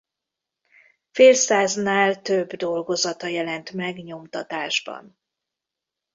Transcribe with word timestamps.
Félszáznál 1.11 2.21
több 2.21 2.51
dolgozata 2.53 3.27
jelent 3.27 3.71
meg 3.73 4.03
nyomtatásban. 4.03 5.19